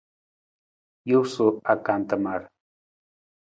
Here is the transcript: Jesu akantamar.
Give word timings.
Jesu 1.09 1.47
akantamar. 1.73 2.41